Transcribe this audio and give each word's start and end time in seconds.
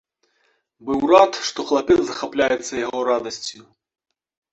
Быў 0.85 1.03
рад, 1.11 1.31
што 1.49 1.65
хлапец 1.71 1.97
захапляецца 2.07 2.73
яго 2.87 2.99
радасцю. 3.11 3.61